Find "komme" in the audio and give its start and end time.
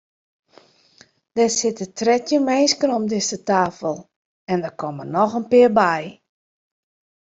4.81-5.03